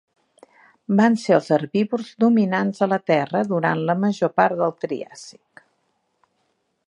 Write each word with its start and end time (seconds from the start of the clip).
Van 0.99 1.17
ser 1.23 1.33
els 1.35 1.49
herbívors 1.57 2.09
dominants 2.23 2.81
a 2.85 2.89
la 2.95 2.99
Terra 3.11 3.43
durant 3.51 3.85
la 3.91 3.97
major 4.05 4.33
part 4.41 4.59
del 4.63 4.75
Triàsic. 4.87 5.65